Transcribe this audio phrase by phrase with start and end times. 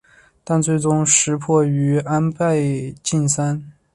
[0.43, 3.63] 但最终石破败于安倍晋三。